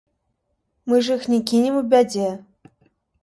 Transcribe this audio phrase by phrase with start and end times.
[0.91, 2.31] Мы ж іх не кінем у бядзе?